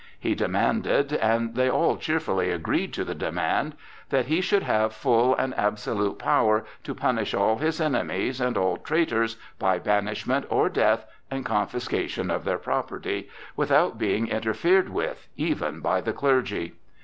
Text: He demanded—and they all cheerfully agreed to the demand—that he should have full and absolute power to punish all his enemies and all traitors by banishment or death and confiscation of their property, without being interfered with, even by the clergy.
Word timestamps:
He 0.19 0.33
demanded—and 0.33 1.53
they 1.53 1.69
all 1.69 1.95
cheerfully 1.95 2.49
agreed 2.49 2.91
to 2.95 3.03
the 3.05 3.13
demand—that 3.13 4.25
he 4.25 4.41
should 4.41 4.63
have 4.63 4.95
full 4.95 5.35
and 5.35 5.53
absolute 5.55 6.17
power 6.17 6.65
to 6.85 6.95
punish 6.95 7.35
all 7.35 7.57
his 7.59 7.79
enemies 7.79 8.41
and 8.41 8.57
all 8.57 8.77
traitors 8.77 9.37
by 9.59 9.77
banishment 9.77 10.47
or 10.49 10.69
death 10.69 11.05
and 11.29 11.45
confiscation 11.45 12.31
of 12.31 12.45
their 12.45 12.57
property, 12.57 13.29
without 13.55 13.99
being 13.99 14.27
interfered 14.27 14.89
with, 14.89 15.27
even 15.37 15.81
by 15.81 16.01
the 16.01 16.13
clergy. 16.13 16.73